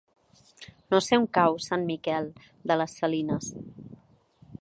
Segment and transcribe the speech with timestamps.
[0.93, 2.31] No sé on cau Sant Miquel
[2.71, 3.51] de les Salines.